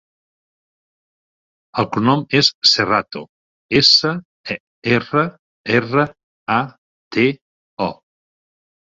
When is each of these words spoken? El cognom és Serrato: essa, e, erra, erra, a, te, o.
El 1.83 1.85
cognom 1.97 2.23
és 2.39 2.49
Serrato: 2.69 3.21
essa, 3.81 4.13
e, 4.55 4.57
erra, 4.95 5.27
erra, 5.81 6.07
a, 6.55 6.57
te, 7.17 7.27
o. 7.89 7.93